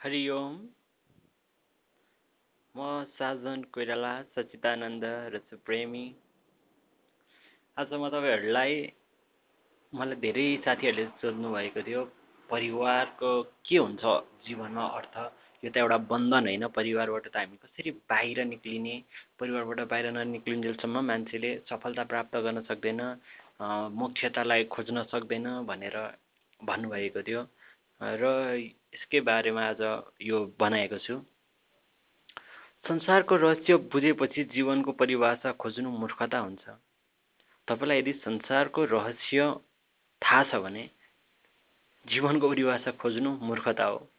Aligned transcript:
हरि 0.00 0.20
ओम। 0.30 0.52
म 2.74 2.84
साजन 3.16 3.64
कोइराला 3.72 4.12
सचिदानन्द 4.36 5.04
र 5.34 5.40
प्रेमी 5.66 6.04
आज 7.76 7.92
म 7.92 8.08
तपाईँहरूलाई 8.08 8.78
मलाई 9.92 10.20
धेरै 10.24 10.46
साथीहरूले 10.64 11.04
सोध्नु 11.20 11.52
भएको 11.52 11.82
थियो 11.84 12.04
परिवारको 12.48 13.32
के 13.66 13.76
हुन्छ 13.76 14.04
जीवनमा 14.48 14.86
अर्थ? 14.96 15.16
यो 15.62 15.70
त 15.70 15.76
एउटा 15.76 15.98
बन्धन 16.08 16.48
होइन 16.48 16.66
परिवारबाट 16.80 17.28
त 17.28 17.36
हामी 17.36 17.60
कसरी 17.60 17.90
बाहिर 18.08 18.44
निक्लिने? 18.56 18.96
परिवारबाट 19.36 19.80
बाहिर 19.92 20.06
ननिक्लिन्जेलसम्म 20.16 21.06
मान्छेले 21.12 21.50
सफलता 21.68 22.04
प्राप्त 22.08 22.36
गर्न 22.40 22.64
सक्दैन 22.72 23.02
मोक्षतालाई 24.00 24.64
खोज्न 24.72 25.04
सक्दैन 25.12 25.46
भनेर 25.68 25.96
भन्नुभएको 26.60 27.22
थियो। 27.28 27.42
र 28.00 28.24
यसकै 28.94 29.20
बारेमा 29.20 29.62
आज 29.62 29.80
यो 30.22 30.54
बनाएको 30.58 30.98
छु। 30.98 31.20
संसारको 32.88 33.36
रहस्य 33.36 33.76
बुझेपछि 33.76 34.44
जीवनको 34.44 34.92
परिभाषा 34.92 35.52
खोज्नु 35.52 35.90
मूर्खता 35.90 36.38
हुन्छ। 36.38 36.68
तपाईँलाई 37.68 37.98
यदि 37.98 38.12
संसारको 38.12 38.84
रहस्य 38.84 39.52
थाहा 40.22 40.44
छ 40.44 40.54
भने 40.54 40.90
जीवनको 42.06 42.48
परिभाषा 42.48 42.90
खोज्नु 42.90 43.30
मूर्खता 43.42 43.84
हो। 43.84 44.10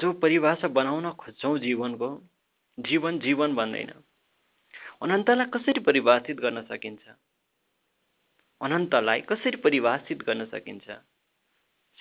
जब 0.00 0.20
परिभाषा 0.20 0.68
बनाउन 0.68 1.10
खोज्छौँ 1.10 1.58
जीवनको 1.58 2.22
जीवन 2.78 3.18
जीवन 3.18 3.54
भन्दैन। 3.54 3.92
अनन्तलाई 5.02 5.46
कसरी 5.46 5.80
परिभाषित 5.80 6.40
गर्न 6.40 6.62
सकिन्छ? 6.62 7.00
अनन्तलाई 8.60 9.20
कसरी 9.20 9.56
परिभाषित 9.56 10.22
गर्न 10.22 10.44
सकिन्छ? 10.44 10.90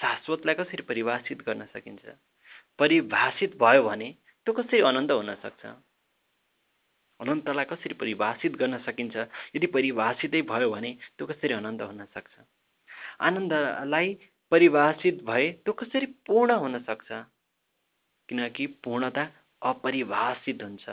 शाश्वतलाई 0.02 0.56
कसरी 0.56 0.84
परिभाषित 0.84 1.42
गर्न 1.42 1.66
सकिन्छ? 1.66 2.06
परिभाषित 2.80 3.58
भयो 3.58 3.84
भने 3.84 4.16
त्यो 4.46 4.54
कसरी 4.54 4.80
अनन्त 4.82 5.12
हुन 5.12 5.36
सक्छ? 5.36 5.66
अनन्तलाई 7.20 7.66
कसरी 7.66 7.94
परिभाषित 7.94 8.56
गर्न 8.56 8.78
सकिन्छ? 8.78 9.18
यदि 9.56 9.68
परिभाषितै 9.68 10.42
भयो 10.42 10.72
भने 10.72 10.98
त्यो 11.18 11.28
कसरी 11.28 11.54
अनन्त 11.54 11.82
हुन 11.82 12.06
सक्छ? 12.06 12.34
आनन्दलाई 13.22 14.18
परिभाषित 14.52 15.24
भए 15.24 15.52
त्यो 15.52 15.74
कसरी 15.74 16.06
पूर्ण 16.06 16.52
हुन 16.52 16.80
सक्छ? 16.80 17.12
किनकि 18.30 18.66
पूर्णता 18.68 19.28
अपरिभाषित 19.62 20.64
हुन्छ। 20.64 20.90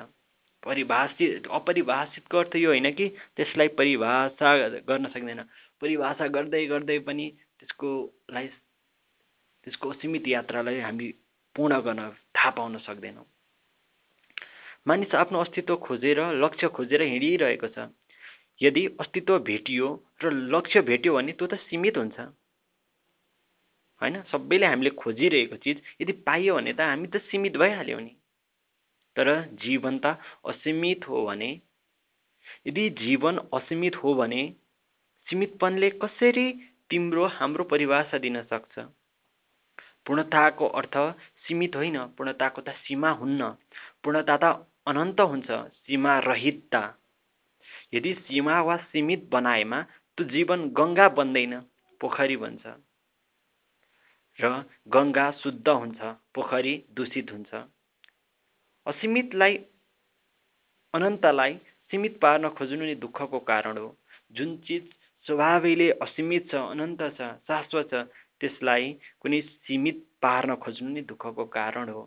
परिभाषित 0.67 1.47
अपरिभाषितको 1.47 2.39
अर्थ 2.39 2.57
यो 2.57 2.71
होइन 2.71 2.93
कि 2.93 3.09
त्यसलाई 3.37 3.69
परिभाषा 3.69 4.69
गर्न 4.69 5.09
सकिँदैन। 5.09 5.43
परिभाषा 5.81 6.27
गर्दै 6.27 6.67
गर्दै 6.67 6.99
पनि 6.99 7.31
त्यसकोलाई 7.61 8.49
त्यसको 9.67 9.91
असीमित 9.91 10.29
यात्रालाई 10.29 10.79
हामी 10.79 11.11
पूर्ण 11.57 11.79
गर्न 11.81 12.11
थाहा 12.35 12.51
पाउन 12.51 12.79
सक्दैनौँ। 12.79 13.25
मानिस 14.87 15.15
आफ्नो 15.15 15.39
अस्तित्व 15.41 15.77
खोजेर 15.77 16.19
लक्ष्य 16.39 16.69
खोजेर 16.69 17.03
हिँडिरहेको 17.03 17.69
छ। 17.69 17.91
यदि 18.63 18.87
अस्तित्व 19.01 19.39
भेटियो 19.43 19.89
र 20.23 20.31
लक्ष्य 20.55 20.81
भेट्यो 20.81 21.15
भने 21.15 21.33
त्यो 21.33 21.47
त 21.47 21.55
सीमित 21.67 21.99
हुन्छ। 21.99 22.19
होइन? 24.03 24.23
सबैले 24.31 24.67
हामीले 24.67 24.91
खोजिरहेको 24.91 25.57
चिज 25.57 25.83
यदि 26.01 26.13
पाइयो 26.23 26.55
भने 26.55 26.73
त 26.73 26.81
हामी 26.81 27.09
त 27.09 27.17
सीमित 27.27 27.57
भइहाल्यौँ 27.57 28.01
नि। 28.01 28.15
तर 29.17 29.29
जीवन 29.65 29.99
त 29.99 30.15
असीमित 30.47 31.09
हो 31.09 31.25
भने 31.27 31.51
यदि 32.67 32.89
जीवन 33.03 33.39
असीमित 33.53 33.97
हो 33.97 34.15
भने 34.15 34.43
सीमितपनले 35.27 35.91
कसरी 36.03 36.47
तिम्रो 36.91 37.27
हाम्रो 37.27 37.65
परिभाषा 37.65 38.19
दिन 38.19 38.43
सक्छ? 38.43 38.87
पूर्णताको 40.07 40.67
अर्थ 40.81 40.97
सीमित 41.45 41.77
होइन। 41.77 41.99
पूर्णताको 42.17 42.61
त 42.63 42.75
सीमा 42.85 43.11
हुन्न। 43.21 43.51
पूर्णता 44.03 44.37
त 44.37 44.45
अनन्त 44.87 45.21
हुन्छ 45.23 45.51
सीमा 45.83 46.19
रहितता 46.27 46.83
यदि 47.95 48.13
सीमा 48.27 48.61
वा 48.63 48.77
सीमित 48.91 49.29
बनाएमा 49.33 49.81
त्यो 50.19 50.25
जीवन 50.29 50.69
गङ्गा 50.79 51.09
बन्दैन 51.19 51.55
पोखरी 52.01 52.37
बन्छ। 52.37 52.65
र 54.39 54.45
गङ्गा 54.89 55.27
शुद्ध 55.43 55.69
हुन्छ 55.69 56.01
पोखरी 56.35 56.75
दूषित 56.97 57.31
हुन्छ। 57.33 57.51
असीमितलाई 58.87 59.57
अनन्तलाई 60.95 61.55
सीमित 61.91 62.19
पार्न 62.23 62.49
खोज्नु 62.49 62.85
नै 62.85 62.95
दुःखको 63.05 63.39
कारण 63.51 63.79
हो। 63.79 63.89
जुन 64.33 64.57
चिज 64.67 64.85
स्वभावैले 65.27 65.89
असीमित 66.03 66.51
छ 66.51 66.55
अनन्त 66.73 67.03
छ 67.19 67.21
शाश्वत 67.49 67.91
छ 67.91 67.95
त्यसलाई 68.41 68.93
कुनै 69.21 69.41
सीमित 69.67 70.03
पार्न 70.23 70.55
खोज्नु 70.65 70.89
नै 70.91 71.03
दुःखको 71.11 71.45
कारण 71.57 71.89
हो। 71.89 72.03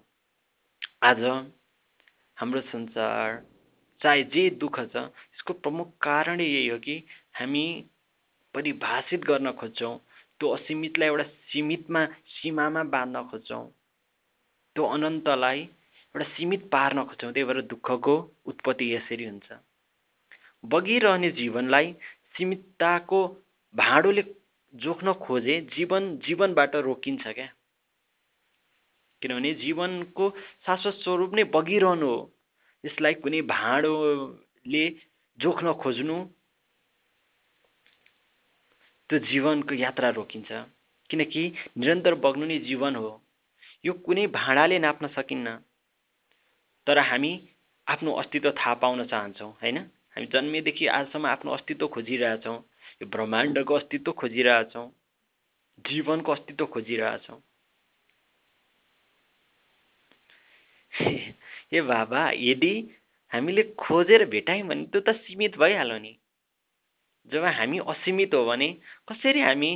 आज 1.04 1.24
हाम्रो 2.38 2.62
संसार 2.72 3.42
चाहे 4.02 4.24
जे 4.34 4.44
दुःख 4.60 4.78
छ 4.92 4.96
यसको 4.96 5.54
प्रमुख 5.64 5.88
कारणै 6.02 6.46
यही 6.46 6.68
हो 6.68 6.78
कि 6.86 6.96
हामी 7.40 7.64
परिभाषित 8.56 9.26
गर्न 9.26 9.52
खोज्छौँ 9.60 9.96
त्यो 10.40 10.48
असीमितलाई 10.56 11.08
एउटा 11.10 11.26
सीमितमा 11.52 12.06
सीमामा 12.36 12.84
बाँध्न 12.94 13.24
खोज्छौँ। 13.32 13.66
त्यो 14.76 14.84
अनन्तलाई 14.96 15.60
एउटा 16.16 16.26
सीमित 16.36 16.62
पार्न 16.72 17.04
खोज्छौँ 17.10 17.32
त्यही 17.34 17.46
भएर 17.48 17.62
दुःखको 17.74 18.16
उत्पत्ति 18.50 18.94
यसरी 18.94 19.26
हुन्छ। 19.26 19.48
बगिरहने 20.64 21.30
जीवनलाई 21.32 21.92
सीमितताको 22.36 23.20
भाँडोले 23.76 24.24
जोख्न 24.74 25.14
खोजे 25.14 25.62
जीवन 25.62 26.18
जीवनबाट 26.18 26.76
रोकिन्छ 26.76 27.28
क्या? 27.28 27.50
किनभने 29.22 29.54
जीवनको 29.54 30.30
शाश्वत 30.66 30.94
स्वरूप 30.94 31.34
नै 31.34 31.44
बगिरहनु 31.44 32.06
हो। 32.06 32.20
यसलाई 32.86 33.14
कुनै 33.14 33.42
भाँडोले 33.42 34.84
जोख्न 35.40 35.74
खोज्नु 35.74 36.18
त्यो 39.10 39.20
जीवनको 39.20 39.74
यात्रा 39.76 40.10
रोकिन्छ। 40.10 40.52
किनकि 41.10 41.44
निरन्तर 41.78 42.16
बग्नु 42.16 42.46
नै 42.46 42.60
जीवन 42.60 42.96
हो। 42.96 43.12
यो 43.86 43.94
कुनै 43.94 44.28
भाँडाले 44.28 44.80
नाप्न 44.80 45.08
सकिन्न। 45.08 45.58
तर 46.88 46.98
हामी 47.00 47.32
आफ्नो 47.88 48.12
अस्तित्व 48.14 48.52
थाहा 48.52 48.74
पाउन 48.74 49.06
चाहन्छौँ 49.08 49.52
होइन? 49.52 49.78
हामी 50.12 50.26
जन्मेदेखि 50.26 50.88
आजसम्म 50.88 51.26
आफ्नो 51.26 51.52
अस्तित्व 51.52 51.88
खोजिरहेछौँ। 51.88 52.69
यो 53.02 53.08
ब्रह्माण्डको 53.08 53.74
अस्तित्व 53.74 54.12
खोजिरहेछौँ 54.12 54.88
जीवनको 55.86 56.32
अस्तित्व 56.32 56.66
खोजिरहेछौँ। 56.66 57.40
ए 61.74 61.82
बाबा 61.82 62.30
यदि 62.32 62.74
हामीले 63.32 63.64
खोजेर 63.80 64.26
भेटायौँ 64.26 64.68
भने 64.68 64.86
त्यो 64.86 65.02
त 65.02 65.16
सीमित 65.18 65.58
भइहाल्यो 65.58 65.98
नि। 65.98 66.18
जब 67.28 67.44
हामी 67.46 67.80
असीमित 67.88 68.34
हो 68.34 68.46
भने 68.46 68.70
कसरी 69.10 69.42
हामी 69.42 69.72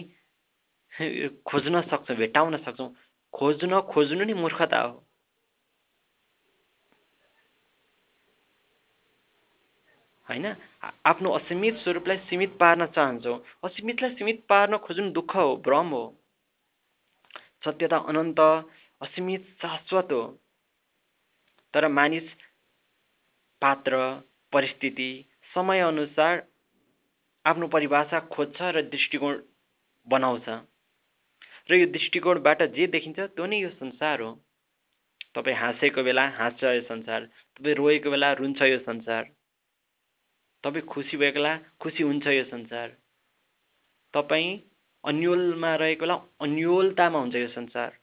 खोज्न 1.45 1.81
सक्छौँ 1.81 2.17
भेटाउन 2.17 2.57
सक्छौँ? 2.57 2.89
खोज्न 3.33 3.81
खोज्नु 3.93 4.25
नै 4.25 4.33
मूर्खता 4.33 4.79
हो। 4.81 5.02
होइन? 10.29 10.45
आफ्नो 11.05 11.31
असीमित 11.31 11.75
स्वरूपलाई 11.75 12.17
सीमित 12.17 12.51
पार्न 12.59 12.85
चाहन्छौँ। 12.85 13.37
असीमितलाई 13.63 14.15
सीमित 14.15 14.45
पार्न 14.49 14.77
खोज्नु 14.77 15.09
दुःख 15.11 15.35
हो 15.35 15.55
भ्रम 15.55 15.89
हो। 15.89 16.03
सत्यता 17.65 17.97
अनन्त 18.07 18.39
असीमित 19.01 19.43
शाश्वत 19.61 20.11
हो। 20.11 20.23
तर 21.73 21.87
मानिस 21.87 22.29
पात्र 23.61 23.97
परिस्थिति 24.53 25.09
समयअनुसार 25.53 26.41
आफ्नो 27.45 27.67
परिभाषा 27.67 28.19
खोज्छ 28.31 28.61
र 28.61 28.81
दृष्टिकोण 28.89 29.41
बनाउँछ। 30.07 30.49
र 31.69 31.75
यो 31.75 31.85
दृष्टिकोणबाट 31.91 32.63
जे 32.75 32.87
देखिन्छ 32.87 33.19
त्यो 33.19 33.45
नै 33.45 33.59
यो 33.59 33.69
संसार 33.69 34.21
हो। 34.21 34.31
तपाईँ 35.35 35.55
हाँसेको 35.55 36.03
बेला 36.03 36.27
हाँस्छ 36.29 36.63
यो 36.63 36.81
संसार 36.81 37.25
तपाईँ 37.55 37.75
रोएको 37.75 38.11
बेला 38.11 38.31
रुन्छ 38.33 38.61
यो 38.61 38.79
संसार। 38.79 39.23
तपाईँ 40.63 40.85
खुसी 40.85 41.17
भएको 41.17 41.33
बेला 41.33 41.57
खुसी 41.79 42.03
हुन्छ 42.03 42.27
यो 42.27 42.43
संसार। 42.43 42.97
तपाईँ 44.13 44.59
अन्यलमा 45.03 45.75
रहेको 45.75 45.99
बेला 45.99 46.15
अन्यलतामा 46.41 47.19
हुन्छ 47.19 47.35
यो 47.35 47.47
संसार। 47.47 47.99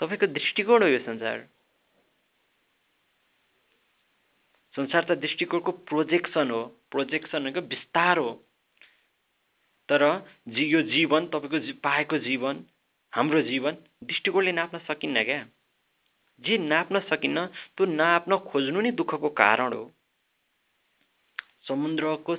तपाईँको 0.00 0.26
दृष्टिकोण 0.26 0.82
हो 0.82 0.88
यो 0.88 0.98
संसार। 0.98 1.48
संसार 4.74 5.04
त 5.04 5.18
दृष्टिकोणको 5.18 5.72
प्रोजेक्सन 5.72 6.50
हो। 6.50 6.64
प्रोजेक्सन 6.90 7.38
भनेको 7.38 7.60
विस्तार 7.60 8.18
हो। 8.18 8.44
तर 9.88 10.02
जी 10.48 10.64
यो 10.64 10.82
जीवन 10.82 11.26
तपाईँको 11.26 11.58
जी 11.58 11.72
पाएको 11.72 12.18
जीवन 12.18 12.64
हाम्रो 13.12 13.42
जीवन 13.42 13.76
दृष्टिकोणले 14.04 14.52
नाप्न 14.52 14.78
सकिन्न 14.78 15.24
क्या? 15.24 15.46
जे 16.40 16.58
नाप्न 16.58 17.00
सकिन्न 17.00 17.46
त्यो 17.46 17.86
नाप्न 17.86 18.36
खोज्नु 18.38 18.80
नै 18.80 18.90
दुःखको 18.90 19.28
कारण 19.28 19.72
हो। 19.72 19.94
समुद्रको 21.68 22.36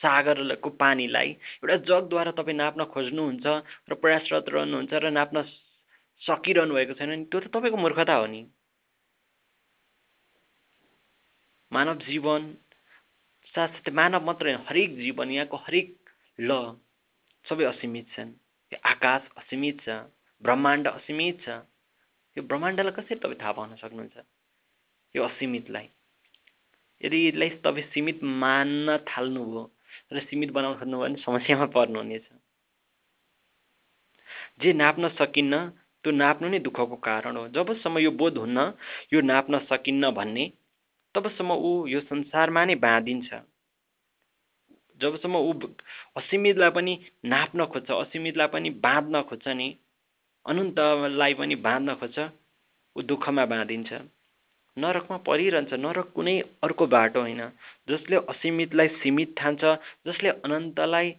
सागरको 0.00 0.70
पानीलाई 0.82 1.30
एउटा 1.30 1.76
जगद्वारा 1.88 2.32
तपाईँ 2.38 2.56
नाप्न 2.56 2.84
खोज्नुहुन्छ 2.94 3.46
र 3.88 3.94
प्रयासरत 4.02 4.48
रहनुहुन्छ 4.48 4.92
र 5.04 5.10
नाप्न 5.10 5.42
सकिरहनु 6.22 6.74
भएको 6.74 6.94
छैन 6.98 7.10
नि 7.10 7.24
त्यो 7.30 7.40
त 7.40 7.46
तपाईँको 7.54 7.78
मूर्खता 7.78 8.14
हो 8.14 8.26
नि। 8.26 8.42
मानव 11.72 11.94
जीवन 12.06 12.42
साथसाथै 13.54 13.90
मानव 13.90 14.24
मात्र 14.24 14.44
होइन 14.46 14.66
हरेक 14.68 14.90
जीवन 14.98 15.30
यहाँको 15.30 15.56
हरेक 15.66 15.88
ल 16.38 16.50
सबै 17.44 17.64
असीमित 17.64 18.06
छन्। 18.14 18.30
यो 18.72 18.78
आकाश 18.84 19.22
असीमित 19.40 19.76
छ 19.86 19.88
ब्रह्माण्ड 20.42 20.88
असीमित 20.88 21.42
छ 21.44 21.48
यो 22.36 22.42
ब्रह्माण्डलाई 22.42 22.94
कसरी 22.98 23.18
तपाईँ 23.22 23.40
थाहा 23.40 23.52
पाउन 23.52 23.74
सक्नुहुन्छ? 23.76 24.16
यो 25.14 25.22
असीमितलाई। 25.22 25.86
यदि 27.04 27.18
यसलाई 27.28 27.50
तपाईँ 27.64 27.86
सीमित 27.92 28.18
मान्न 28.42 28.96
थाल्नुभयो 29.10 29.62
र 30.12 30.20
सीमित 30.28 30.50
बनाउन 30.56 30.74
खोज्नुभयो 30.80 31.04
भने 31.04 31.22
समस्यामा 31.22 31.66
पर्नुहुनेछ। 31.76 32.26
जे 34.60 34.72
नाप्न 34.72 35.08
सकिन्न 35.18 35.54
त्यो 36.04 36.12
नाप्नु 36.12 36.48
नै 36.48 36.58
दुःखको 36.66 36.96
कारण 37.08 37.36
हो। 37.36 37.48
जबसम्म 37.56 37.98
यो 37.98 38.10
बोध 38.20 38.38
हुन्न 38.38 38.58
यो 39.12 39.20
नाप्न 39.20 39.58
सकिन्न 39.70 40.10
भन्ने 40.18 40.44
तबसम्म 41.14 41.50
ऊ 41.68 41.70
यो 41.86 42.00
संसारमा 42.10 42.64
नै 42.64 42.74
बाँधिन्छ। 42.86 43.30
जबसम्म 45.00 45.36
ऊ 45.36 45.52
असीमितलाई 46.20 46.70
पनि 46.76 46.92
नाप्न 47.24 47.64
खोज्छ 47.72 47.90
असीमितलाई 47.92 48.48
पनि 48.54 48.70
बाँध्न 48.84 49.22
खोज्छ 49.28 49.46
नि 49.60 49.68
अनन्तलाई 50.46 51.34
पनि 51.34 51.54
बाँध्न 51.66 51.94
खोज्छ 52.00 52.18
ऊ 52.96 53.02
दुःखमा 53.02 53.44
बाँधिन्छ। 53.52 53.90
नरकमा 54.76 55.16
परिरहन्छ। 55.26 55.72
नरक 55.74 56.12
कुनै 56.14 56.36
अर्को 56.62 56.86
बाटो 56.86 57.20
होइन। 57.20 57.42
जसले 57.88 58.16
असीमितलाई 58.28 58.88
सीमित 59.00 59.34
ठान्छ 59.36 59.62
जसले 60.06 60.28
अनन्तलाई 60.44 61.10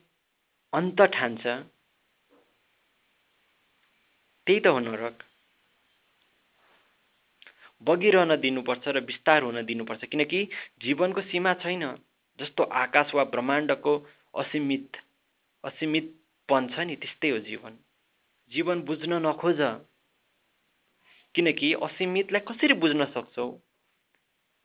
अन्त 0.73 1.01
ठान्छ। 1.13 1.43
त्यही 4.47 4.59
त 4.59 4.67
हो 4.67 4.79
नरक। 4.79 5.23
बगिरहन 7.81 8.35
दिनुपर्छ 8.35 8.87
र 8.87 8.99
विस्तार 9.05 9.43
हुन 9.43 9.61
दिनुपर्छ। 9.65 10.03
किनकि 10.05 10.39
जीवनको 10.81 11.21
सीमा 11.21 11.53
छैन। 11.63 11.83
जस्तो 12.39 12.63
आकाश 12.75 13.15
वा 13.15 13.23
ब्रह्माण्डको 13.23 13.93
असीमित 14.35 14.97
असीमितपन 15.63 16.67
छ 16.67 16.79
नि 16.79 16.95
त्यस्तै 16.95 17.29
हो 17.29 17.39
जीवन। 17.39 17.73
जीवन 18.51 18.81
बुझ्न 18.81 19.11
नखोज। 19.25 19.61
किनकि 21.35 21.73
असीमितलाई 21.73 22.41
कसरी 22.41 22.73
बुझ्न 22.73 23.05
सक्छौ? 23.05 23.59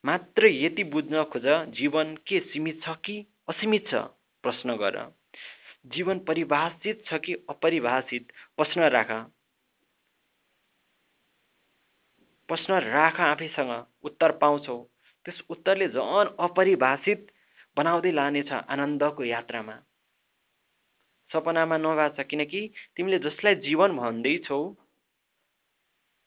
मात्र 0.04 0.46
यति 0.46 0.84
बुझ्न 0.84 1.24
खोज 1.24 1.46
जीवन 1.68 2.16
के 2.26 2.40
सीमित 2.40 2.82
छ 2.82 2.88
कि 2.88 3.26
असीमित 3.48 3.88
छ? 3.88 3.94
प्रश्न 4.42 4.76
गर। 4.76 5.12
जीवन 5.86 6.18
परिभाषित 6.18 7.04
छ 7.06 7.14
कि 7.14 7.34
अपरिभाषित? 7.48 8.32
प्रश्न 8.56 8.80
राख। 8.80 9.10
प्रश्न 12.48 12.74
राख 12.74 13.20
आफैसँग। 13.20 13.86
उत्तर 14.02 14.32
पाउँछौ। 14.32 14.78
त्यस 15.24 15.42
उत्तरले 15.50 15.88
झन 15.88 16.36
अपरिभाषित 16.40 17.26
बनाउँदै 17.76 18.10
लानेछ 18.10 18.52
आनन्दको 18.52 19.24
यात्रामा। 19.24 19.78
सपनामा 21.32 21.76
नभाछ 21.78 22.26
किनकि 22.26 22.70
तिमीले 22.96 23.18
जसलाई 23.18 23.54
जीवन 23.54 23.96
भन्दैछौ 23.96 24.76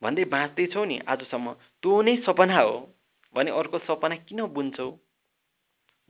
भन्दै 0.04 0.26
बाँच्दैछौ 0.26 0.84
नि 0.86 0.98
आजसम्म। 1.08 1.54
त्यो 1.84 2.02
नै 2.02 2.16
सपना 2.26 2.60
हो 2.60 2.76
भने 3.36 3.52
अर्को 3.52 3.80
सपना 3.80 4.16
किन 4.28 4.46
बुन्छौ? 4.54 4.90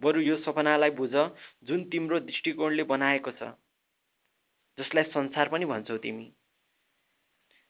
बरु 0.02 0.22
यो 0.22 0.38
सपनालाई 0.44 0.92
बुझ 0.92 1.14
जुन 1.64 1.84
तिम्रो 1.90 2.20
दृष्टिकोणले 2.20 2.84
बनाएको 2.84 3.32
छ 3.32 3.54
जसलाई 4.78 5.04
संसार 5.14 5.50
पनि 5.50 5.66
भन्छौ 5.66 5.98
तिमी। 5.98 6.26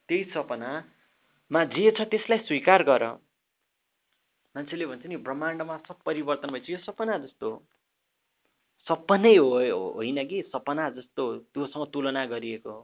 त्यही 0.09 0.23
सपनामा 0.31 1.63
जे 1.75 1.91
छ 1.91 2.07
त्यसलाई 2.09 2.39
स्वीकार 2.47 2.83
गर। 2.83 3.03
मान्छेले 4.55 4.85
भन्छ 4.85 5.05
नि 5.05 5.17
ब्रह्माण्डमा 5.17 5.77
सब 5.87 6.01
परिवर्तन 6.05 6.49
भएछ। 6.51 6.69
यो 6.69 6.77
सपना 6.77 7.17
जस्तो 7.17 7.49
सपनै 8.87 9.35
हो 9.35 9.47
होइन 9.93 10.23
कि? 10.27 10.41
सपना 10.53 10.89
जस्तो 10.89 11.23
त्योसँग 11.53 11.85
तुलना 11.93 12.25
गरिएको 12.25 12.71
हो। 12.71 12.81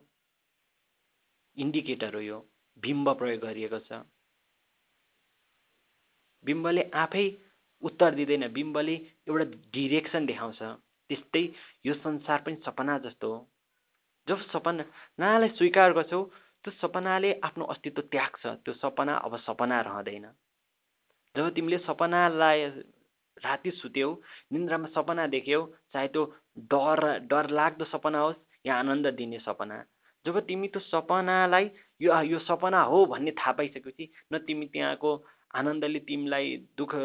इन्डिकेटर 1.58 2.16
हो 2.16 2.22
यो। 2.22 2.40
बिम्ब 2.84 3.10
प्रयोग 3.20 3.40
गरिएको 3.42 3.80
छ। 3.80 4.02
बिम्बले 6.44 6.84
आफै 6.96 7.26
उत्तर 7.84 8.16
दिँदैन। 8.16 8.48
बिम्बले 8.54 8.96
एउटा 9.28 9.46
डिरेक्सन 9.74 10.26
देखाउँछ। 10.26 10.62
त्यस्तै 11.10 11.44
यो 11.86 11.94
संसार 11.94 12.42
पनि 12.46 12.56
सपना 12.66 12.98
जस्तो 13.00 13.34
हो। 13.34 13.40
जब 14.28 14.40
सपनालाई 14.48 15.50
स्वीकार 15.58 15.94
गर्छौ 15.94 16.24
त्यो 16.64 16.72
सपनाले 16.74 17.34
आफ्नो 17.44 17.66
अस्तित्व 17.66 18.02
त्याग्छ। 18.12 18.46
त्यो 18.64 18.74
सपना 18.74 19.16
अब 19.26 19.38
सपना 19.40 19.82
रहँदैन। 19.82 20.26
जब 21.36 21.50
तिमीले 21.56 21.78
सपनालाई 21.80 22.66
राति 23.38 23.72
सुत्यौ 23.72 24.10
निन्द्रामा 24.52 24.88
सपना 24.88 25.28
देख्यौ 25.28 25.66
चाहे 25.94 26.08
त्यो 26.08 26.24
डर 26.72 27.00
डर 27.28 27.50
लाग्दो 27.50 27.86
सपना 27.86 28.20
होस् 28.20 28.38
या 28.66 28.76
आनन्द 28.76 29.08
दिने 29.16 29.40
सपना 29.40 29.84
जब 30.26 30.40
तिमी 30.40 30.68
त्यो 30.68 30.82
सपनालाई 30.82 31.66
यो 32.02 32.22
यो 32.24 32.40
सपना 32.40 32.82
हो 32.84 33.06
भन्ने 33.06 33.32
थाहा 33.32 33.52
पाइसकेपछि 33.52 34.10
न 34.34 34.38
तिमी 34.48 34.66
त्यहाँको 34.74 35.12
आनन्दले 35.56 36.00
तिमीलाई 36.08 36.56
दुःख 36.78 36.96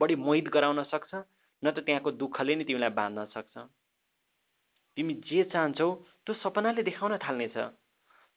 बढी 0.00 0.14
मोहित 0.16 0.48
गराउन 0.48 0.82
सक्छ 0.84 1.14
न 1.62 1.70
त 1.70 1.78
त्यहाँको 1.86 2.10
दुःखले 2.12 2.54
नै 2.56 2.64
तिमीलाई 2.64 2.90
बाँध्न 2.90 3.24
सक्छ। 3.34 3.54
तिमी 4.96 5.14
जे 5.28 5.44
चाहन्छौ 5.52 5.88
त्यो 6.26 6.34
सपनाले 6.34 6.82
देखाउन 6.82 7.16
थाल्नेछ। 7.18 7.56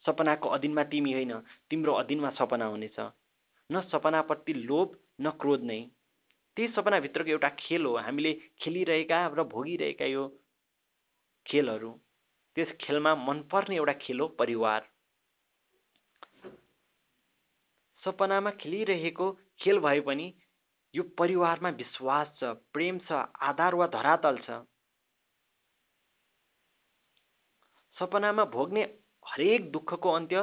सपनाको 0.06 0.50
अधीनमा 0.50 0.84
तिमी 0.92 1.14
होइन 1.14 1.34
तिम्रो 1.70 1.94
अधीनमा 1.94 2.30
सपना 2.40 2.66
हुनेछ। 2.66 2.98
न 3.70 3.82
सपनाप्रति 3.92 4.54
लोभ 4.54 4.98
न 5.22 5.30
क्रोध 5.42 5.64
नै। 5.64 5.80
त्यही 6.58 6.68
सपनाभित्रको 6.74 7.30
एउटा 7.30 7.50
खेल 7.60 7.86
हो। 7.86 7.96
हामीले 7.98 8.34
खेलिरहेका 8.60 9.20
र 9.38 9.44
भोगिरहेका 9.54 10.06
यो 10.06 10.24
खेलहरू। 11.46 11.92
त्यस 12.56 12.72
खेलमा 12.82 13.16
मनपर्ने 13.16 13.76
एउटा 13.76 13.94
खेल 14.02 14.20
हो 14.20 14.28
परिवार। 14.40 14.88
सपनामा 18.08 18.52
खेलिरहेको 18.58 19.32
खेल 19.60 19.80
भए 19.82 20.00
पनि 20.02 20.28
यो 20.94 21.04
परिवारमा 21.18 21.70
विश्वास 21.78 22.28
छ 22.40 22.52
प्रेम 22.74 23.00
छ 23.08 23.24
आधार 23.44 23.76
वा 23.76 23.88
धरातल 23.94 24.38
छ। 24.40 24.64
सपनामा 27.98 28.46
भोग्ने 28.54 28.84
हरेक 29.26 29.72
दुःखको 29.72 30.12
अन्त्य 30.12 30.42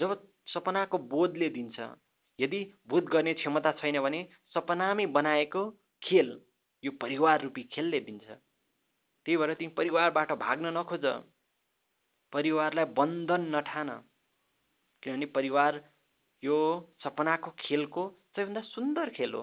जब 0.00 0.16
सपनाको 0.48 0.98
बोधले 1.12 1.48
दिन्छ। 1.50 1.78
यदि 2.38 2.60
बोध 2.88 3.04
गर्ने 3.08 3.34
क्षमता 3.34 3.72
छैन 3.80 4.00
भने 4.00 4.20
सपनामै 4.54 5.06
बनाएको 5.12 5.62
खेल 6.02 6.30
यो 6.82 6.90
परिवार 7.00 7.42
रूपी 7.42 7.62
खेलले 7.72 8.00
दिन्छ। 8.00 8.24
त्यही 8.26 9.36
भएर 9.36 9.54
तिमी 9.54 9.72
परिवारबाट 9.74 10.32
भाग्न 10.40 10.72
नखोज। 10.78 11.06
परिवारलाई 12.32 12.84
बन्धन 12.96 13.42
नठान। 13.54 13.90
किनभने 15.02 15.26
परिवार 15.36 15.82
यो 16.44 16.56
सपनाको 17.04 17.50
खेलको 17.58 18.02
सबैभन्दा 18.36 18.60
सुन्दर 18.60 19.10
खेल 19.10 19.34
हो। 19.34 19.42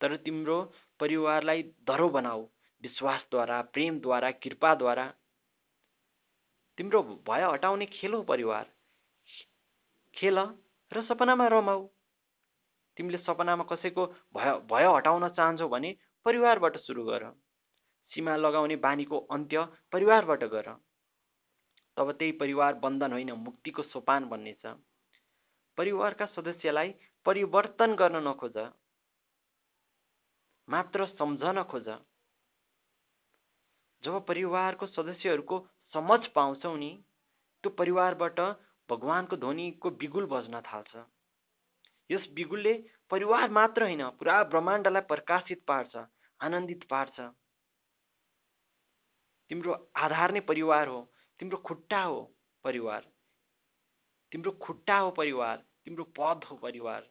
तर 0.00 0.16
तिम्रो 0.16 0.58
परिवारलाई 1.00 1.62
दह्रो 1.62 2.08
बनाऊ 2.08 2.42
विश्वासद्वारा 2.82 3.62
प्रेमद्वारा 3.62 4.30
कृपाद्वारा। 4.30 5.06
तिम्रो 6.78 7.02
भय 7.28 7.44
हटाउने 7.52 7.86
खेल 7.86 8.14
हो 8.14 8.22
परिवार। 8.22 8.70
खेल 10.14 10.38
र 10.92 11.02
सपनामा 11.02 11.46
रमाऊ। 11.46 11.86
तिमीले 12.96 13.18
सपनामा 13.18 13.64
कसैको 13.64 14.06
भय 14.34 14.52
भय 14.70 14.86
हटाउन 14.96 15.28
चाहन्छौ 15.28 15.68
भने 15.68 15.96
परिवारबाट 16.24 16.76
सुरु 16.76 17.04
गर। 17.04 17.30
सीमा 18.12 18.36
लगाउने 18.36 18.76
बानीको 18.76 19.18
अन्त्य 19.30 19.64
परिवारबाट 19.92 20.44
गर। 20.44 20.68
तब 21.96 22.12
त्यही 22.12 22.32
परिवार 22.32 22.74
बन्धन 22.74 23.12
होइन 23.12 23.32
मुक्तिको 23.32 23.82
सोपान 23.82 24.24
बन्नेछ। 24.24 24.66
परिवारका 25.78 26.26
सदस्यलाई 26.28 26.94
परिवर्तन 27.26 27.94
गर्न 27.94 28.16
नखोज। 28.28 28.56
मात्र 30.68 31.06
सम्झन 31.12 31.62
खोज 31.62 31.88
जब 34.02 34.24
परिवारको 34.26 34.86
सदस्यहरूको 34.88 35.58
समझ 35.94 36.20
पाउँछौ 36.28 36.74
नि 36.76 36.90
त्यो 37.64 37.70
परिवारबाट 37.72 38.40
भगवान्को 38.88 39.36
ध्वनिको 39.36 39.90
बिगुल 39.98 40.26
बज्न 40.26 40.60
थाल्छ। 40.62 41.02
यस 42.10 42.28
बिगुलले 42.34 42.72
परिवार 43.10 43.50
मात्र 43.50 43.82
होइन 43.82 44.08
पुरा 44.18 44.42
ब्रह्माण्डलाई 44.44 45.02
प्रकाशित 45.04 45.62
पार्छ 45.66 45.96
आनन्दित 46.40 46.84
पार्छ। 46.90 47.20
तिम्रो 49.50 49.72
आधार 49.96 50.32
नै 50.32 50.40
परिवार 50.48 50.88
हो 50.88 51.00
तिम्रो 51.40 51.58
खुट्टा 51.66 52.02
हो 52.02 52.20
परिवार। 52.64 53.02
तिम्रो 54.32 54.50
खुट्टा 54.60 54.96
हो 54.98 55.10
परिवार 55.12 55.56
तिम्रो 55.84 56.04
पद 56.18 56.44
हो 56.44 56.56
परिवार। 56.56 57.08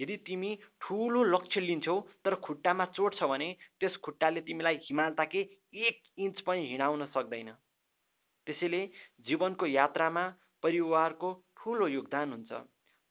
यदि 0.00 0.16
तिमी 0.26 0.50
ठुलो 0.80 1.22
लक्ष्य 1.24 1.60
लिन्छौ 1.60 1.98
तर 2.24 2.34
खुट्टामा 2.44 2.84
चोट 2.92 3.14
छ 3.14 3.24
भने 3.24 3.48
त्यस 3.80 3.96
खुट्टाले 4.04 4.40
तिमीलाई 4.42 4.78
हिमाल 4.84 5.12
ताके 5.14 5.40
एक 5.80 6.00
इन्च 6.18 6.40
पनि 6.46 6.66
हिँडाउन 6.66 7.06
सक्दैन। 7.08 7.50
त्यसैले 8.46 8.80
जीवनको 9.26 9.66
यात्रामा 9.68 10.24
परिवारको 10.62 11.32
ठुलो 11.56 11.86
योगदान 11.88 12.32
हुन्छ। 12.32 12.52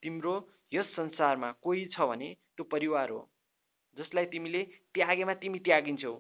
तिम्रो 0.03 0.33
यस 0.74 0.95
संसारमा 0.95 1.51
कोही 1.63 1.86
छ 1.88 2.07
भने 2.10 2.33
त्यो 2.57 2.63
परिवार 2.65 3.10
हो 3.10 3.21
जसलाई 3.98 4.25
तिमीले 4.25 4.63
त्यागेमा 4.95 5.33
तिमी 5.39 5.60
त्यागिन्छौ। 5.60 6.13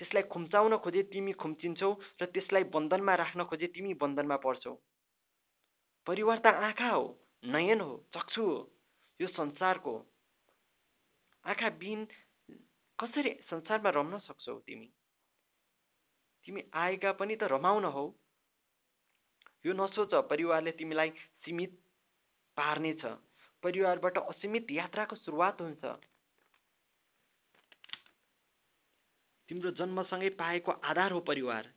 त्यसलाई 0.00 0.22
खुम्चाउन 0.32 0.76
खोजे 0.84 1.02
तिमी 1.12 1.32
खुम्चिन्छौ 1.40 1.90
र 2.20 2.26
त्यसलाई 2.26 2.64
बन्धनमा 2.72 3.14
राख्न 3.14 3.44
खोजे 3.44 3.66
तिमी 3.74 3.94
बन्धनमा 4.00 4.36
पर्छौ। 4.44 4.74
परिवार 6.06 6.38
त 6.38 6.46
आँखा 6.46 6.88
हो 6.88 7.04
नयन 7.44 7.80
हो 7.80 8.06
चक्षु 8.14 8.42
हो 8.42 8.58
यो 9.20 9.28
संसारको 9.28 9.94
आँखा 11.44 11.68
बिन 11.78 12.06
कसरी 12.98 13.30
संसारमा 13.50 13.90
रम्न 13.90 14.18
सक्छौ 14.18 14.58
तिमी? 14.58 14.88
तिमी 16.44 16.62
आएका 16.74 17.12
पनि 17.12 17.36
त 17.36 17.42
रमाउन 17.42 17.84
हौ। 17.84 18.04
यो 19.66 19.72
नसोच 19.72 20.14
परिवारले 20.30 20.72
तिमीलाई 20.72 21.10
सीमित 21.44 21.80
पार्नेछ। 22.56 23.04
परिवारबाट 23.62 24.18
असीमित 24.18 24.70
यात्राको 24.70 25.16
सुरुवात 25.16 25.60
हुन्छ। 25.60 25.84
तिम्रो 29.48 29.70
जन्मसँगै 29.70 30.28
पाएको 30.28 30.72
आधार 30.72 31.12
हो 31.12 31.20
परिवार। 31.20 31.72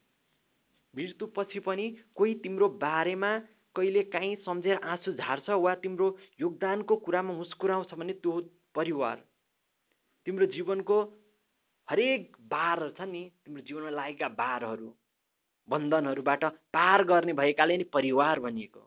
मृत्युपछि 0.94 1.60
पनि 1.60 1.90
कोही 2.16 2.36
तिम्रो 2.36 2.70
बारेमा 2.70 3.32
कहिले 3.76 4.04
काहीँ 4.06 4.36
सम्झेर 4.46 4.78
आँसु 4.86 5.12
झार्छ 5.14 5.50
वा 5.50 5.74
तिम्रो 5.76 6.08
योगदानको 6.42 6.96
कुरामा 6.96 7.34
मुस्कुराउँछ 7.34 7.94
भने 7.94 8.14
त्यो 8.14 8.40
परिवार। 8.76 9.24
तिम्रो 10.28 10.46
जीवनको 10.46 11.02
हरेक 11.88 12.36
बार 12.50 12.90
छ 12.98 13.02
नि 13.02 13.24
तिम्रो 13.46 13.62
जीवनमा 13.62 13.90
लागेका 13.90 14.28
बारहरू 14.30 14.94
बन्धनहरूबाट 15.68 16.44
पार 16.74 17.04
गर्ने 17.04 17.34
भएकाले 17.34 17.78
नि 17.78 17.84
परिवार 17.94 18.40
भनिएको 18.40 18.84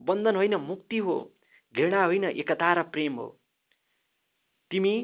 बन्धन 0.00 0.36
होइन 0.36 0.54
मुक्ति 0.62 0.98
हो 0.98 1.16
घृणा 1.74 2.04
होइन 2.04 2.24
एकता 2.24 2.72
र 2.74 2.82
प्रेम 2.90 3.14
हो। 3.14 3.28
तिमी 4.70 4.94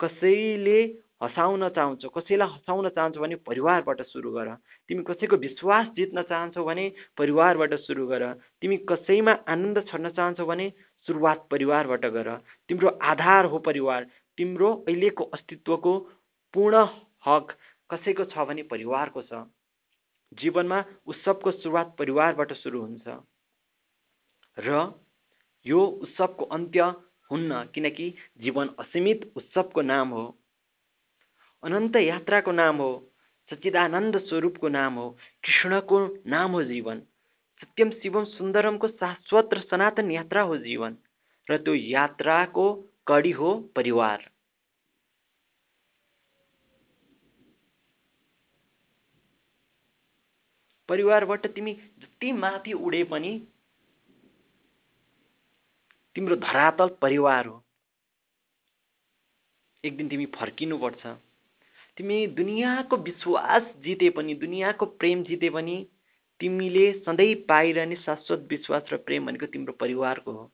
कसैले 0.00 0.80
हँसाउन 1.20 1.68
चाहन्छौ 1.68 2.08
कसैलाई 2.08 2.48
हँसाउन 2.48 2.88
चाहन्छौ 2.88 3.20
भने 3.20 3.36
परिवारबाट 3.42 4.02
सुरु 4.06 4.30
गर। 4.32 4.54
तिमी 4.90 5.02
कसैको 5.02 5.36
विश्वास 5.36 5.86
जित्न 5.96 6.22
चाहन्छौ 6.22 6.64
भने 6.64 6.84
परिवारबाट 7.16 7.74
सुरु 7.80 8.06
गर। 8.06 8.22
तिमी 8.60 8.76
कसैमा 8.88 9.32
आनन्द 9.48 9.84
छर्न 9.88 10.10
चाहन्छौ 10.10 10.46
भने 10.46 10.72
सुरुवात 11.08 11.46
परिवारबाट 11.50 12.06
गर। 12.06 12.28
तिम्रो 12.70 12.88
आधार 13.02 13.44
हो 13.44 13.58
परिवार। 13.58 14.06
तिम्रो 14.38 14.72
अहिलेको 14.88 15.24
अस्तित्वको 15.34 15.98
पूर्ण 16.54 16.86
हक 17.26 17.56
कसैको 17.90 18.24
छ 18.24 18.46
भने 18.46 18.62
परिवारको 18.70 19.22
छ। 19.22 19.44
जीवनमा 20.32 20.84
उत्सवको 21.06 21.50
सुरुवात 21.52 21.94
परिवारबाट 21.98 22.52
सुरु 22.52 22.80
हुन्छ। 22.80 23.06
र 24.56 24.92
यो 25.66 25.80
उत्सवको 26.02 26.44
अन्त्य 26.44 26.82
हुन्न 27.30 27.64
किनकि 27.74 28.14
जीवन 28.40 28.68
असीमित 28.78 29.32
उत्सवको 29.36 29.82
नाम 29.82 30.08
हो। 30.08 30.24
अनन्त 31.62 31.96
यात्राको 31.96 32.52
नाम 32.52 32.76
हो 32.76 32.90
सच्चिदानन्द 33.50 34.16
स्वरूपको 34.26 34.68
नाम 34.68 34.94
हो 34.94 35.10
कृष्णको 35.44 35.98
नाम 36.26 36.52
हो 36.52 36.62
जीवन 36.64 37.00
सत्यम 37.60 37.90
शिवम 37.90 38.24
सुन्दरमको 38.24 38.88
शाश्वत 38.88 39.54
र 39.54 39.60
सनातन 39.60 40.10
यात्रा 40.10 40.42
हो 40.42 40.56
जीवन 40.58 40.96
र 41.50 41.56
त्यो 41.58 41.74
यात्राको 41.74 42.66
कडी 43.06 43.30
हो 43.30 43.54
परिवार। 43.76 44.30
परिवारबाट 50.88 51.46
तिमी 51.46 51.72
जति 51.98 52.32
माथि 52.32 52.72
उडे 52.72 53.04
पनि 53.04 53.32
तिम्रो 56.14 56.36
धरातल 56.36 56.88
परिवार 57.02 57.46
हो। 57.46 57.62
एक 59.84 59.96
दिन 59.96 60.08
तिमी 60.08 60.26
फर्किनुपर्छ। 60.26 61.06
तिमी 61.98 62.26
दुनियाँको 62.32 62.96
विश्वास 62.96 63.62
जिते 63.84 64.10
पनि 64.10 64.34
दुनियाँको 64.34 64.86
प्रेम 64.98 65.22
जिते 65.24 65.50
पनि 65.50 65.76
तिमीले 66.40 66.92
सधैँ 67.00 67.34
पाइरहने 67.48 67.96
शाश्वत 67.96 68.46
विश्वास 68.50 68.92
र 68.92 68.96
प्रेम 69.02 69.26
भनेको 69.26 69.46
तिम्रो 69.46 69.72
परिवारको 69.72 70.32
हो। 70.32 70.50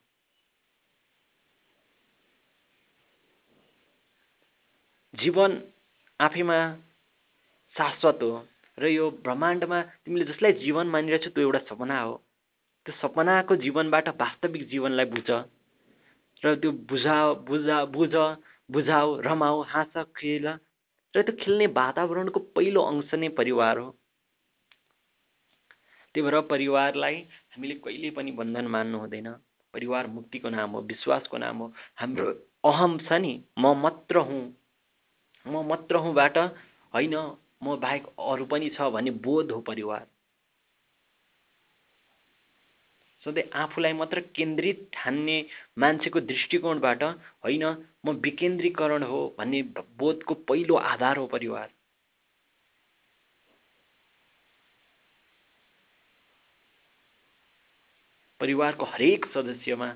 जीवन 5.15 5.61
आफैमा 6.21 6.59
शाश्वत 7.77 8.19
हो 8.23 8.33
र 8.79 8.87
यो 8.89 9.11
ब्रह्माण्डमा 9.23 9.83
तिमीले 10.05 10.25
जसलाई 10.25 10.53
जीवन 10.65 10.87
मानिरहेछौ 10.87 11.31
त्यो 11.31 11.45
एउटा 11.45 11.59
सपना 11.69 12.01
हो। 12.01 12.15
त्यो 12.87 12.95
सपनाको 13.03 13.57
जीवनबाट 13.59 14.09
वास्तविक 14.21 14.69
जीवनलाई 14.69 15.05
बुझ 15.07 15.31
र 16.43 16.55
त्यो 16.57 16.73
बुझा 16.89 17.17
बुझा 17.45 17.85
बुझ 17.93 18.15
बुझाऊ 18.71 19.21
रमाऊ 19.21 19.63
हाँस 19.63 20.05
खेल 20.17 20.47
र 21.15 21.23
त्यो 21.23 21.35
खेल्ने 21.41 21.67
वातावरणको 21.67 22.41
पहिलो 22.57 22.81
अंश 22.83 23.15
नै 23.15 23.29
परिवार 23.29 23.79
हो। 23.79 23.91
त्यही 26.15 26.23
भएर 26.23 26.41
परिवारलाई 26.51 27.17
हामीले 27.53 27.75
कहिले 27.75 28.11
पनि 28.11 28.31
बन्धन 28.33 28.67
मान्नु 28.67 28.99
हुँदैन। 28.99 29.29
परिवार 29.75 30.07
मुक्तिको 30.07 30.49
नाम 30.49 30.71
हो 30.71 30.81
विश्वासको 30.81 31.39
नाम 31.39 31.57
हो। 31.59 31.67
हाम्रो 31.97 32.27
अहम 32.65 32.99
छ 32.99 33.13
नि 33.13 33.33
म 33.59 33.75
मात्र 33.77 34.19
हुँ। 34.19 34.43
म 35.47 35.63
मात्र 35.69 35.97
हुँबाट 35.97 36.39
होइन 36.95 37.15
म 37.63 37.77
बाहेक 37.77 38.07
अरू 38.19 38.45
पनि 38.47 38.69
छ 38.71 38.91
भन्ने 38.91 39.11
बोध 39.11 39.51
हो 39.51 39.61
परिवार। 39.61 40.07
सधैँ 43.25 43.43
आफूलाई 43.55 43.93
मात्र 43.93 44.21
केन्द्रित 44.35 44.89
ठान्ने 44.93 45.39
मान्छेको 45.79 46.21
दृष्टिकोणबाट 46.23 47.03
होइन 47.45 47.65
म 48.07 48.11
विकेन्द्रीकरण 48.25 49.03
हो 49.03 49.23
भन्ने 49.39 49.63
बोधको 49.99 50.35
पहिलो 50.49 50.75
आधार 50.75 51.17
हो 51.17 51.27
परिवार। 51.27 51.71
परिवारको 58.41 58.85
हरेक 58.85 59.27
सदस्यमा 59.35 59.87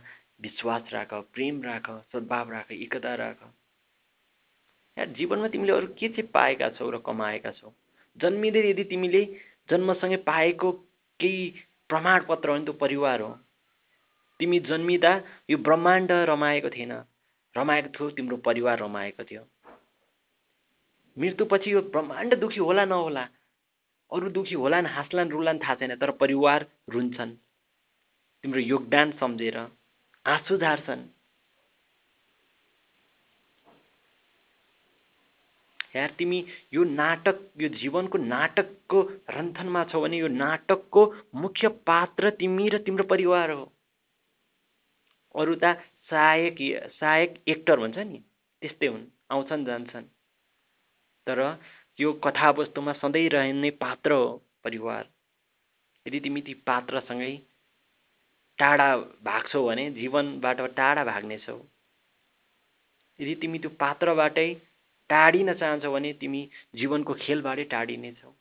विश्वास 0.41 0.93
राख 0.93 1.15
प्रेम 1.35 1.63
राख 1.63 1.91
सद्भाव 2.13 2.51
राख 2.53 2.73
एकता 2.73 3.15
राख। 3.15 3.41
यार 4.97 5.09
जीवनमा 5.09 5.49
तिमीले 5.49 5.73
अरू 5.73 5.87
के 5.99 6.09
चाहिँ 6.09 6.31
पाएका 6.35 6.69
छौ 6.71 6.91
र 6.91 6.99
कमाएका 7.07 7.51
छौ? 7.51 7.73
जन्मिँदै 8.19 8.61
यदि 8.71 8.85
तिमीले 8.85 9.25
जन्मसँगै 9.71 10.17
पाएको 10.25 10.73
केही 11.21 11.53
प्रमाणपत्र 11.89 12.51
हो 12.51 12.57
नि 12.57 12.65
त्यो 12.65 12.73
परिवार 12.73 13.21
हो। 13.21 13.39
तिमी 14.41 14.61
जन्मिँदा 14.61 15.13
यो 15.51 15.59
ब्रह्माण्ड 15.59 16.13
रमाएको 16.13 16.71
थिएन। 16.71 16.93
रमाएको 17.57 17.89
थियो 17.89 18.11
तिम्रो 18.11 18.37
परिवार 18.37 18.79
रमाएको 18.79 19.25
थियो। 19.25 19.43
मृत्युपछि 21.19 21.73
यो 21.73 21.81
ब्रह्माण्ड 21.83 22.35
दुखी 22.35 22.61
होला 22.61 22.85
नहोला। 22.85 23.29
अरू 24.13 24.29
दुखी 24.29 24.55
होलान् 24.55 24.87
हाँस्लान् 24.87 25.31
रुलान् 25.31 25.59
थाहा 25.59 25.75
छैन 25.75 25.97
तर 25.97 26.11
परिवार 26.11 26.67
रुन्छन्। 26.89 27.33
तिम्रो 28.45 28.61
योगदान 28.61 29.13
सम्झेर 29.13 29.57
आँसु 30.27 30.57
झार्छन्। 30.57 31.03
यार 35.99 36.15
तिमी 36.19 36.39
यो 36.75 36.85
नाटक 36.85 37.41
यो 37.61 37.69
जीवनको 37.75 38.19
नाटकको 38.19 39.03
रन्थनमा 39.31 39.85
छौ 39.85 40.01
भने 40.01 40.19
यो 40.19 40.29
नाटकको 40.35 41.03
मुख्य 41.35 41.69
पात्र 41.89 42.31
तिमी 42.41 42.69
र 42.69 42.79
तिम्रो 42.79 43.05
परिवार 43.05 43.51
हो। 43.51 43.65
अरू 45.35 45.55
त 45.55 45.75
सहायक 46.11 46.57
सहायक 47.01 47.35
एक्टर 47.49 47.81
भन्छ 47.81 47.99
नि 47.99 48.19
त्यस्तै 48.63 48.87
हुन् 48.87 49.05
आउँछन् 49.31 49.67
जान्छन्। 49.67 50.07
तर 51.27 51.41
यो 51.99 52.13
कथावस्तुमा 52.25 52.93
सधैँ 52.93 53.29
रहने 53.29 53.71
पात्र 53.83 54.13
हो 54.13 54.29
परिवार। 54.65 55.09
यदि 56.07 56.21
तिमी 56.21 56.41
ती 56.41 56.55
पात्रसँगै 56.67 57.33
टाढा 58.59 58.89
भाग्छौ 59.25 59.63
भने 59.67 59.91
जीवनबाट 59.91 60.61
टाढा 60.77 61.05
भाग्नेछौ। 61.05 61.59
यदि 63.19 63.35
तिमी 63.35 63.59
त्यो 63.59 63.71
पात्रबाटै 63.81 64.49
टाढिन 65.11 65.53
चाहन्छौ 65.55 65.93
भने 65.93 66.13
तिमी 66.21 66.43
जीवनको 66.75 67.15
खेलबाटै 67.25 67.65
टाढिनेछौ 67.75 68.33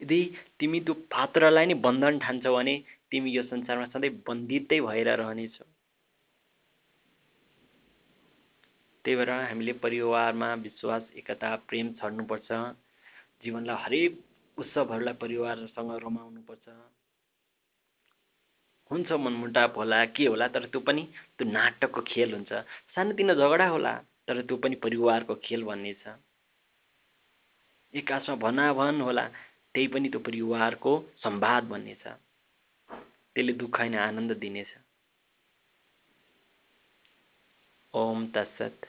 यदि 0.00 0.20
तिमी 0.60 0.80
त्यो 0.86 0.94
पात्रलाई 1.12 1.66
नै 1.66 1.74
बन्धन 1.86 2.18
ठान्छौ 2.18 2.52
भने 2.56 2.74
तिमी 3.10 3.30
यो 3.30 3.42
संसारमा 3.52 3.86
सधैँ 3.92 4.10
बन्धितै 4.28 4.80
भएर 4.80 5.08
रहनेछौ। 5.20 5.64
त्यही 9.04 9.16
भएर 9.16 9.30
हामीले 9.30 9.72
परिवारमा 9.84 10.48
विश्वास 10.66 11.02
एकता 11.16 11.54
प्रेम 11.68 11.92
छर्नुपर्छ 12.00 12.48
जीवनलाई 13.44 13.82
हरेक 13.84 14.12
उत्सवहरूलाई 14.58 15.14
परिवारसँग 15.22 15.90
रमाउनुपर्छ। 16.04 16.66
हुन्छ 18.90 19.12
मनमुटाप 19.24 19.78
होला 19.78 20.04
के 20.16 20.26
होला 20.26 20.48
तर 20.54 20.66
त्यो 20.72 20.80
पनि 20.80 21.02
त्यो 21.38 21.48
नाटकको 21.50 22.00
खेल 22.10 22.34
हुन्छ। 22.34 22.52
सानोतिनो 22.94 23.34
झगडा 23.34 23.66
होला। 23.68 23.94
तर 24.28 24.40
त्यो 24.42 24.56
पनि 24.56 24.76
परिवारको 24.76 25.34
खेल 25.44 25.62
भन्ने 25.64 25.94
छ 25.94 26.16
एकासमा 27.94 28.34
भनाभन 28.36 29.00
होला 29.00 29.28
त्यही 29.74 29.86
पनि 29.86 30.08
त्यो 30.08 30.20
परिवारको 30.20 30.92
सम्वाद 31.22 31.64
भन्ने 31.64 31.94
छ 31.94 32.16
त्यसले 33.36 33.52
दुःख 33.52 33.78
होइन 33.78 33.94
आनन्द 33.98 34.32
दिनेछ। 34.32 34.68
ओम 37.94 38.26
तत्सत। 38.26 38.86